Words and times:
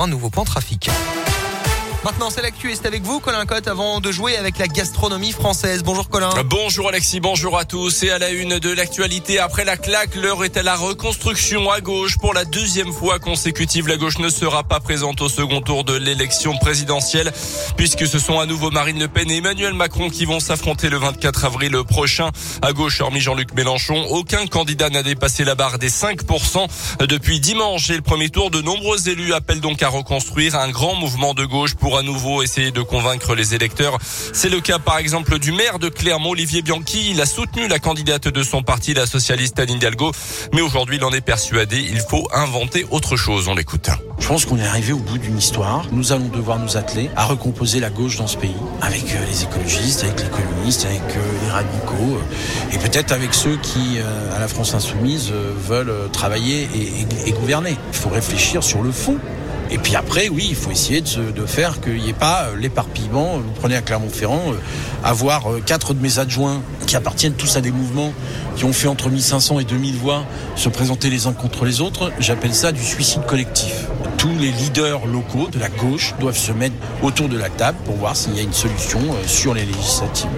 un 0.00 0.06
nouveau 0.06 0.30
point 0.30 0.44
trafic. 0.44 0.90
Maintenant, 2.04 2.30
c'est 2.30 2.42
l'actu 2.42 2.70
et 2.70 2.76
c'est 2.76 2.86
avec 2.86 3.02
vous, 3.02 3.18
Colin 3.18 3.44
Cotte, 3.44 3.66
avant 3.66 3.98
de 3.98 4.12
jouer 4.12 4.36
avec 4.36 4.56
la 4.58 4.68
gastronomie 4.68 5.32
française. 5.32 5.82
Bonjour 5.82 6.08
Colin. 6.08 6.30
Bonjour 6.44 6.88
Alexis, 6.88 7.18
bonjour 7.18 7.58
à 7.58 7.64
tous. 7.64 8.04
Et 8.04 8.10
à 8.10 8.18
la 8.18 8.30
une 8.30 8.60
de 8.60 8.70
l'actualité, 8.70 9.40
après 9.40 9.64
la 9.64 9.76
claque, 9.76 10.14
l'heure 10.14 10.44
est 10.44 10.56
à 10.56 10.62
la 10.62 10.76
reconstruction 10.76 11.68
à 11.72 11.80
gauche. 11.80 12.16
Pour 12.18 12.34
la 12.34 12.44
deuxième 12.44 12.92
fois 12.92 13.18
consécutive, 13.18 13.88
la 13.88 13.96
gauche 13.96 14.18
ne 14.18 14.28
sera 14.28 14.62
pas 14.62 14.78
présente 14.78 15.20
au 15.22 15.28
second 15.28 15.60
tour 15.60 15.82
de 15.82 15.92
l'élection 15.92 16.56
présidentielle, 16.58 17.32
puisque 17.76 18.06
ce 18.06 18.20
sont 18.20 18.38
à 18.38 18.46
nouveau 18.46 18.70
Marine 18.70 19.00
Le 19.00 19.08
Pen 19.08 19.28
et 19.28 19.38
Emmanuel 19.38 19.74
Macron 19.74 20.08
qui 20.08 20.24
vont 20.24 20.38
s'affronter 20.38 20.90
le 20.90 20.98
24 20.98 21.46
avril 21.46 21.76
prochain. 21.82 22.30
À 22.62 22.72
gauche, 22.72 23.00
hormis 23.00 23.20
Jean-Luc 23.20 23.54
Mélenchon, 23.54 24.06
aucun 24.10 24.46
candidat 24.46 24.88
n'a 24.88 25.02
dépassé 25.02 25.42
la 25.42 25.56
barre 25.56 25.80
des 25.80 25.90
5% 25.90 26.68
depuis 27.08 27.40
dimanche. 27.40 27.90
Et 27.90 27.96
le 27.96 28.02
premier 28.02 28.30
tour, 28.30 28.52
de 28.52 28.62
nombreux 28.62 29.08
élus 29.08 29.34
appellent 29.34 29.60
donc 29.60 29.82
à 29.82 29.88
reconstruire 29.88 30.54
un 30.54 30.70
grand 30.70 30.94
mouvement 30.94 31.34
de 31.34 31.44
gauche 31.44 31.74
pour 31.74 31.87
à 31.96 32.02
nouveau 32.02 32.42
essayer 32.42 32.70
de 32.70 32.82
convaincre 32.82 33.34
les 33.34 33.54
électeurs. 33.54 33.98
C'est 34.32 34.48
le 34.48 34.60
cas 34.60 34.78
par 34.78 34.98
exemple 34.98 35.38
du 35.38 35.52
maire 35.52 35.78
de 35.78 35.88
Clermont, 35.88 36.30
Olivier 36.30 36.62
Bianchi. 36.62 37.10
Il 37.10 37.20
a 37.20 37.26
soutenu 37.26 37.68
la 37.68 37.78
candidate 37.78 38.28
de 38.28 38.42
son 38.42 38.62
parti, 38.62 38.94
la 38.94 39.06
socialiste 39.06 39.58
Anne 39.58 39.70
Hidalgo. 39.70 40.12
Mais 40.52 40.60
aujourd'hui, 40.60 40.96
il 40.96 41.04
en 41.04 41.12
est 41.12 41.20
persuadé. 41.20 41.78
Il 41.90 42.00
faut 42.00 42.28
inventer 42.32 42.86
autre 42.90 43.16
chose. 43.16 43.48
On 43.48 43.54
l'écoute. 43.54 43.88
Je 44.18 44.26
pense 44.26 44.44
qu'on 44.44 44.58
est 44.58 44.66
arrivé 44.66 44.92
au 44.92 44.98
bout 44.98 45.18
d'une 45.18 45.38
histoire. 45.38 45.86
Nous 45.92 46.12
allons 46.12 46.28
devoir 46.28 46.58
nous 46.58 46.76
atteler 46.76 47.10
à 47.16 47.24
recomposer 47.24 47.80
la 47.80 47.90
gauche 47.90 48.16
dans 48.16 48.26
ce 48.26 48.36
pays, 48.36 48.54
avec 48.82 49.04
euh, 49.04 49.26
les 49.30 49.44
écologistes, 49.44 50.04
avec 50.04 50.20
les 50.20 50.28
communistes, 50.28 50.84
avec 50.84 51.00
euh, 51.00 51.44
les 51.44 51.50
radicaux, 51.50 52.18
euh, 52.18 52.74
et 52.74 52.78
peut-être 52.78 53.12
avec 53.12 53.32
ceux 53.32 53.56
qui, 53.56 53.98
à 54.34 54.38
la 54.38 54.48
France 54.48 54.74
insoumise, 54.74 55.32
veulent 55.32 56.10
travailler 56.12 56.68
et 57.26 57.32
gouverner. 57.32 57.76
Il 57.92 57.96
faut 57.96 58.10
réfléchir 58.10 58.62
sur 58.62 58.82
le 58.82 58.92
fond. 58.92 59.18
Et 59.70 59.78
puis 59.78 59.96
après, 59.96 60.28
oui, 60.28 60.46
il 60.48 60.56
faut 60.56 60.70
essayer 60.70 61.02
de, 61.02 61.30
de 61.30 61.46
faire 61.46 61.80
qu'il 61.80 61.96
n'y 61.96 62.08
ait 62.08 62.14
pas 62.14 62.44
euh, 62.44 62.56
l'éparpillement. 62.56 63.38
Vous 63.38 63.52
prenez 63.60 63.76
à 63.76 63.82
Clermont-Ferrand, 63.82 64.52
euh, 64.52 64.56
avoir 65.04 65.52
euh, 65.52 65.62
quatre 65.64 65.92
de 65.92 66.00
mes 66.00 66.18
adjoints 66.18 66.62
qui 66.86 66.96
appartiennent 66.96 67.34
tous 67.34 67.56
à 67.56 67.60
des 67.60 67.70
mouvements 67.70 68.12
qui 68.56 68.64
ont 68.64 68.72
fait 68.72 68.88
entre 68.88 69.10
1500 69.10 69.60
et 69.60 69.64
2000 69.64 69.96
voix 69.96 70.24
se 70.56 70.68
présenter 70.68 71.10
les 71.10 71.26
uns 71.26 71.32
contre 71.32 71.64
les 71.64 71.80
autres, 71.80 72.10
j'appelle 72.18 72.54
ça 72.54 72.72
du 72.72 72.82
suicide 72.82 73.24
collectif. 73.26 73.88
Tous 74.18 74.36
les 74.36 74.50
leaders 74.50 75.06
locaux 75.06 75.48
de 75.48 75.60
la 75.60 75.68
gauche 75.68 76.12
doivent 76.18 76.36
se 76.36 76.50
mettre 76.50 76.74
autour 77.02 77.28
de 77.28 77.38
la 77.38 77.48
table 77.48 77.78
pour 77.84 77.94
voir 77.94 78.16
s'il 78.16 78.34
y 78.34 78.40
a 78.40 78.42
une 78.42 78.52
solution 78.52 79.00
sur 79.28 79.54
les 79.54 79.64
législatives. 79.64 80.28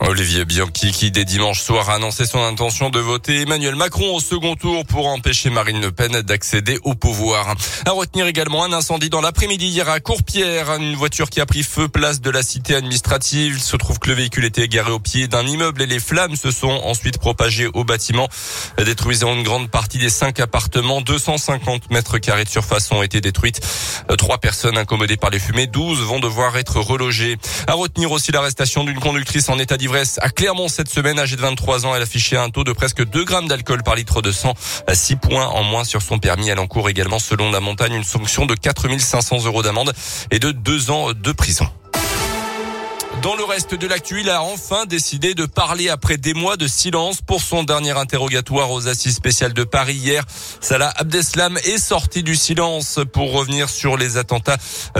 Olivier 0.00 0.44
Bianchi 0.44 0.90
qui 0.90 1.10
dès 1.10 1.24
dimanche 1.24 1.60
soir 1.60 1.90
a 1.90 1.94
annoncé 1.94 2.24
son 2.26 2.42
intention 2.42 2.90
de 2.90 2.98
voter 2.98 3.42
Emmanuel 3.42 3.76
Macron 3.76 4.14
au 4.14 4.20
second 4.20 4.54
tour 4.54 4.84
pour 4.86 5.06
empêcher 5.08 5.50
Marine 5.50 5.80
Le 5.80 5.92
Pen 5.92 6.22
d'accéder 6.22 6.78
au 6.84 6.94
pouvoir. 6.94 7.54
À 7.86 7.90
retenir 7.90 8.26
également 8.26 8.64
un 8.64 8.72
incendie 8.72 9.10
dans 9.10 9.20
l'après-midi 9.20 9.66
hier 9.66 9.88
à 9.88 10.00
Courpierre, 10.00 10.70
une 10.74 10.94
voiture 10.94 11.28
qui 11.28 11.40
a 11.40 11.46
pris 11.46 11.62
feu 11.62 11.88
place 11.88 12.20
de 12.20 12.30
la 12.30 12.42
cité 12.42 12.74
administrative. 12.74 13.54
Il 13.56 13.62
se 13.62 13.76
trouve 13.76 13.98
que 13.98 14.08
le 14.08 14.14
véhicule 14.14 14.44
était 14.46 14.68
garé 14.68 14.92
au 14.92 14.98
pied 14.98 15.28
d'un 15.28 15.46
immeuble 15.46 15.82
et 15.82 15.86
les 15.86 16.00
flammes 16.00 16.36
se 16.36 16.50
sont 16.50 16.80
ensuite 16.84 17.18
propagées 17.18 17.68
au 17.74 17.84
bâtiment, 17.84 18.28
détruisant 18.78 19.34
une 19.34 19.42
grande 19.42 19.70
partie 19.70 19.98
des 19.98 20.10
cinq 20.10 20.40
appartements. 20.40 21.00
250 21.00 21.90
mètres 21.90 22.18
carrés 22.18 22.44
de 22.44 22.50
surface 22.50 22.90
ont 22.92 23.02
été 23.02 23.20
détruites. 23.26 23.60
Trois 24.18 24.38
personnes 24.38 24.78
incommodées 24.78 25.16
par 25.16 25.30
les 25.30 25.40
fumées, 25.40 25.66
12 25.66 26.00
vont 26.02 26.20
devoir 26.20 26.56
être 26.56 26.80
relogées. 26.80 27.36
À 27.66 27.72
retenir 27.72 28.12
aussi 28.12 28.30
l'arrestation 28.30 28.84
d'une 28.84 29.00
conductrice 29.00 29.48
en 29.48 29.58
état 29.58 29.76
d'ivresse 29.76 30.18
à 30.22 30.30
Clermont 30.30 30.68
cette 30.68 30.88
semaine, 30.88 31.18
âgée 31.18 31.36
de 31.36 31.40
23 31.40 31.86
ans. 31.86 31.94
Elle 31.94 32.02
affichait 32.02 32.36
un 32.36 32.50
taux 32.50 32.64
de 32.64 32.72
presque 32.72 33.04
2 33.04 33.24
grammes 33.24 33.48
d'alcool 33.48 33.82
par 33.82 33.96
litre 33.96 34.22
de 34.22 34.30
sang, 34.30 34.54
6 34.92 35.16
points 35.16 35.46
en 35.46 35.64
moins 35.64 35.84
sur 35.84 36.02
son 36.02 36.18
permis. 36.18 36.48
Elle 36.48 36.60
encourt 36.60 36.88
également, 36.88 37.18
selon 37.18 37.50
la 37.50 37.60
montagne, 37.60 37.94
une 37.94 38.04
sanction 38.04 38.46
de 38.46 38.54
4500 38.54 39.44
euros 39.44 39.62
d'amende 39.62 39.92
et 40.30 40.38
de 40.38 40.52
2 40.52 40.90
ans 40.90 41.12
de 41.12 41.32
prison. 41.32 41.66
Dans 43.26 43.34
le 43.34 43.42
reste 43.42 43.74
de 43.74 43.88
l'actu, 43.88 44.20
il 44.20 44.30
a 44.30 44.40
enfin 44.40 44.86
décidé 44.86 45.34
de 45.34 45.46
parler 45.46 45.88
après 45.88 46.16
des 46.16 46.32
mois 46.32 46.56
de 46.56 46.68
silence 46.68 47.22
pour 47.22 47.42
son 47.42 47.64
dernier 47.64 47.90
interrogatoire 47.90 48.70
aux 48.70 48.86
assises 48.86 49.16
spéciales 49.16 49.52
de 49.52 49.64
Paris 49.64 49.96
hier. 49.96 50.22
Salah 50.60 50.94
Abdeslam 50.94 51.58
est 51.64 51.78
sorti 51.78 52.22
du 52.22 52.36
silence 52.36 53.00
pour 53.12 53.32
revenir 53.32 53.68
sur 53.68 53.96
les 53.96 54.16
attentats 54.16 54.58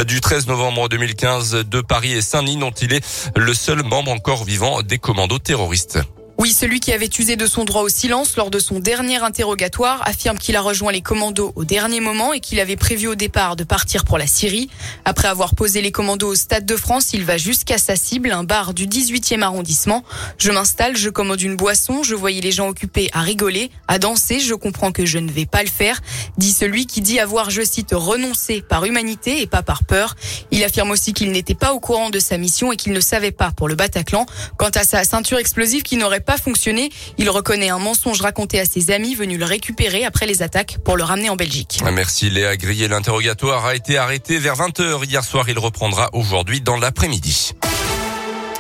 du 0.09 0.21
13 0.21 0.49
novembre 0.49 0.89
2015 0.89 1.67
de 1.71 1.81
Paris 1.81 2.15
et 2.15 2.21
Saint-Denis 2.21 2.57
dont 2.57 2.73
il 2.73 2.95
est 2.95 3.31
le 3.37 3.55
seul 3.55 3.85
membre 3.85 4.11
encore 4.11 4.43
vivant 4.43 4.83
des 4.83 4.99
commandos 4.99 5.39
terroristes. 5.39 6.01
Oui, 6.39 6.53
celui 6.53 6.81
qui 6.81 6.93
avait 6.93 7.09
usé 7.19 7.37
de 7.37 7.47
son 7.47 7.65
droit 7.65 7.81
au 7.81 7.89
silence 7.89 8.37
lors 8.37 8.51
de 8.51 8.59
son 8.59 8.79
dernier 8.79 9.17
interrogatoire 9.17 10.07
affirme 10.07 10.37
qu'il 10.37 10.55
a 10.57 10.61
rejoint 10.61 10.93
les 10.93 11.01
commandos 11.01 11.53
au 11.57 11.65
dernier 11.65 12.01
moment 12.01 12.35
et 12.35 12.41
qu'il 12.41 12.61
avait 12.61 12.77
prévu 12.77 13.09
au 13.09 13.15
départ 13.15 13.57
de 13.57 13.65
partir 13.65 14.05
pour 14.05 14.19
la 14.19 14.27
Syrie. 14.27 14.69
Après 15.07 15.29
avoir 15.29 15.55
posé 15.55 15.81
les 15.81 15.93
commandos 15.93 16.29
au 16.29 16.35
Stade 16.35 16.67
de 16.67 16.77
France, 16.77 17.15
il 17.15 17.25
va 17.25 17.39
jusqu'à 17.39 17.79
sa 17.79 17.97
cible, 17.97 18.33
un 18.33 18.45
bar 18.45 18.75
du 18.75 18.87
18e 18.87 19.41
arrondissement. 19.41 20.05
Je 20.37 20.51
m'installe, 20.51 20.95
je 20.95 21.09
commande 21.09 21.41
une 21.41 21.57
boisson, 21.57 22.03
je 22.03 22.15
voyais 22.15 22.43
les 22.43 22.53
gens 22.53 22.69
occupés 22.69 23.09
à 23.15 23.23
rigoler, 23.23 23.71
à 23.89 23.99
danser, 23.99 24.39
je 24.39 24.53
comprends 24.53 24.93
que 24.93 25.07
je 25.07 25.17
ne 25.17 25.31
vais 25.31 25.47
pas 25.47 25.63
le 25.63 25.71
faire, 25.71 26.03
dit 26.37 26.53
celui 26.53 26.87
qui 26.87 27.01
dit 27.01 27.19
avoir, 27.19 27.49
je 27.49 27.63
cite, 27.63 27.93
renoncé 27.93 28.61
par 28.61 28.85
humanité 28.85 29.41
et 29.41 29.47
pas 29.47 29.63
par 29.63 29.85
peur. 29.85 30.15
Il 30.51 30.63
affirme 30.65 30.91
aussi 30.91 31.15
qu'il 31.15 31.33
n'était 31.33 31.55
pas 31.55 31.73
au 31.73 31.81
courant 31.81 32.11
de 32.11 32.19
sa 32.19 32.37
mission 32.37 32.73
et 32.73 32.77
qu'il 32.77 32.93
ne 32.93 33.01
savait 33.01 33.33
pas 33.33 33.53
pour 33.53 33.69
le 33.69 33.75
Bataclan. 33.75 34.27
Quant 34.59 34.69
à 34.75 34.85
sa 34.85 35.03
ceinture 35.05 35.39
explosive 35.39 35.83
qui 35.83 35.97
n'aurait 35.97 36.26
pas 36.27 36.37
fonctionné. 36.37 36.91
Il 37.17 37.31
reconnaît 37.31 37.71
un 37.71 37.79
mensonge 37.79 38.21
raconté 38.21 38.61
à 38.61 38.67
ses 38.67 38.91
amis 38.91 39.15
venus 39.15 39.39
le 39.39 39.47
récupérer 39.47 40.05
après 40.05 40.27
les 40.27 40.43
attaques 40.43 40.77
pour 40.85 40.97
le 40.97 41.05
ramener 41.05 41.31
en 41.31 41.37
Belgique. 41.37 41.81
Merci 41.93 42.29
Léa 42.29 42.57
Grillé. 42.57 42.89
L'interrogatoire 42.89 43.65
a 43.65 43.75
été 43.75 43.97
arrêté 43.97 44.39
vers 44.39 44.57
20h 44.57 45.07
hier 45.07 45.25
soir. 45.25 45.49
Il 45.49 45.59
reprendra 45.59 46.11
aujourd'hui 46.13 46.61
dans 46.61 46.77
l'après-midi. 46.77 47.53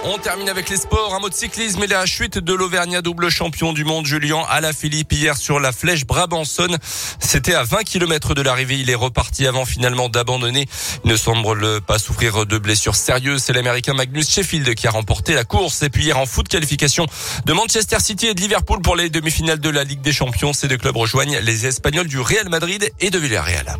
On 0.08 0.18
termine 0.18 0.48
avec 0.48 0.68
les 0.68 0.76
sports. 0.76 1.14
Un 1.16 1.18
mot 1.18 1.28
de 1.28 1.34
cyclisme 1.34 1.82
et 1.82 1.88
la 1.88 2.06
chute 2.06 2.38
de 2.38 2.54
l'Auvergnat 2.54 3.02
double 3.02 3.28
champion 3.28 3.72
du 3.72 3.84
monde 3.84 4.06
Julien 4.06 4.40
Alaphilippe 4.48 5.12
hier 5.12 5.36
sur 5.36 5.58
la 5.58 5.72
flèche 5.72 6.06
Brabanson. 6.06 6.68
C'était 7.18 7.54
à 7.54 7.64
20 7.64 7.82
km 7.82 8.34
de 8.34 8.40
l'arrivée. 8.40 8.78
Il 8.78 8.88
est 8.88 8.94
reparti 8.94 9.48
avant 9.48 9.64
finalement 9.64 10.08
d'abandonner. 10.08 10.66
Il 11.04 11.10
ne 11.10 11.16
semble 11.16 11.80
pas 11.80 11.98
souffrir 11.98 12.46
de 12.46 12.56
blessures 12.56 12.94
sérieuses. 12.94 13.42
C'est 13.42 13.52
l'américain 13.52 13.94
Magnus 13.94 14.30
Sheffield 14.30 14.76
qui 14.76 14.86
a 14.86 14.92
remporté 14.92 15.34
la 15.34 15.42
course. 15.42 15.82
Et 15.82 15.90
puis 15.90 16.04
hier 16.04 16.18
en 16.18 16.26
foot 16.26 16.46
qualification 16.46 17.06
de 17.44 17.52
Manchester 17.52 17.98
City 17.98 18.28
et 18.28 18.34
de 18.34 18.40
Liverpool 18.40 18.80
pour 18.82 18.94
les 18.94 19.10
demi-finales 19.10 19.58
de 19.58 19.70
la 19.70 19.82
Ligue 19.82 20.02
des 20.02 20.12
Champions. 20.12 20.52
Ces 20.52 20.68
deux 20.68 20.78
clubs 20.78 20.96
rejoignent 20.96 21.40
les 21.40 21.66
Espagnols 21.66 22.06
du 22.06 22.20
Real 22.20 22.48
Madrid 22.48 22.88
et 23.00 23.10
de 23.10 23.18
Villarreal. 23.18 23.76